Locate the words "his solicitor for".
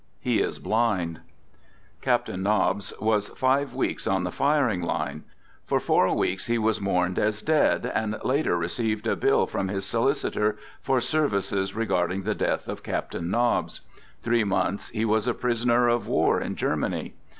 9.67-11.01